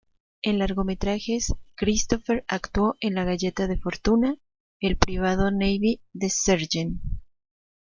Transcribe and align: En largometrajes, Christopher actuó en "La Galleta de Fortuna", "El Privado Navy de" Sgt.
En 0.41 0.57
largometrajes, 0.57 1.53
Christopher 1.75 2.43
actuó 2.47 2.95
en 3.01 3.13
"La 3.13 3.23
Galleta 3.23 3.67
de 3.67 3.77
Fortuna", 3.77 4.35
"El 4.79 4.97
Privado 4.97 5.51
Navy 5.51 6.01
de" 6.11 6.31
Sgt. 6.31 6.97